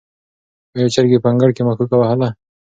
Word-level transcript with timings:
آیا 0.75 0.87
چرګې 0.93 1.17
په 1.23 1.27
انګړ 1.31 1.49
کې 1.55 1.61
مښوکه 1.67 1.95
وهله؟ 1.97 2.29